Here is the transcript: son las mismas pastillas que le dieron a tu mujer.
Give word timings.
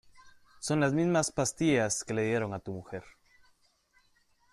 son 0.59 0.79
las 0.79 0.93
mismas 0.95 1.31
pastillas 1.31 2.03
que 2.03 2.15
le 2.15 2.23
dieron 2.23 2.55
a 2.55 2.59
tu 2.59 2.71
mujer. 2.73 3.03